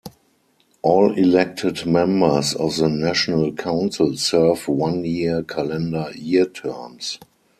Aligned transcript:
All 0.81 1.13
elected 1.15 1.85
members 1.85 2.55
of 2.55 2.75
the 2.77 2.89
National 2.89 3.53
Council 3.53 4.17
serve 4.17 4.67
one-year 4.67 5.43
calendar 5.43 6.11
year 6.15 6.47
terms. 6.47 7.19